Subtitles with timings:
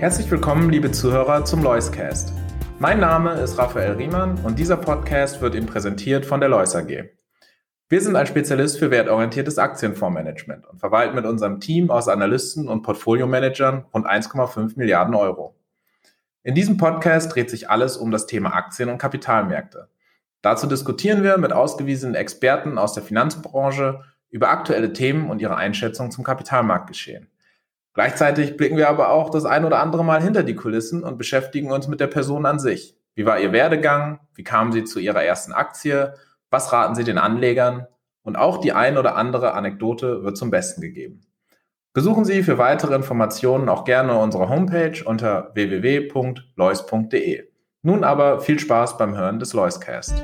[0.00, 2.32] Herzlich willkommen, liebe Zuhörer, zum Loiscast.
[2.78, 7.10] Mein Name ist Raphael Riemann und dieser Podcast wird Ihnen präsentiert von der Lois AG.
[7.90, 12.80] Wir sind ein Spezialist für wertorientiertes Aktienfondsmanagement und verwalten mit unserem Team aus Analysten und
[12.80, 15.54] Portfoliomanagern rund 1,5 Milliarden Euro.
[16.44, 19.90] In diesem Podcast dreht sich alles um das Thema Aktien und Kapitalmärkte.
[20.40, 26.10] Dazu diskutieren wir mit ausgewiesenen Experten aus der Finanzbranche über aktuelle Themen und ihre Einschätzung
[26.10, 27.28] zum Kapitalmarktgeschehen.
[27.94, 31.72] Gleichzeitig blicken wir aber auch das ein oder andere Mal hinter die Kulissen und beschäftigen
[31.72, 32.96] uns mit der Person an sich.
[33.14, 34.20] Wie war ihr Werdegang?
[34.34, 36.14] Wie kamen sie zu ihrer ersten Aktie?
[36.50, 37.86] Was raten sie den Anlegern?
[38.22, 41.22] Und auch die ein oder andere Anekdote wird zum Besten gegeben.
[41.92, 47.48] Besuchen Sie für weitere Informationen auch gerne unsere Homepage unter www.lois.de.
[47.82, 50.22] Nun aber viel Spaß beim Hören des Loiscast.